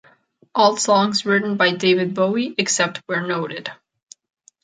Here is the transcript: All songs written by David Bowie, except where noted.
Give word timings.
All 0.55 0.77
songs 0.77 1.27
written 1.27 1.57
by 1.57 1.73
David 1.75 2.15
Bowie, 2.15 2.55
except 2.57 3.03
where 3.05 3.21
noted. 3.21 3.69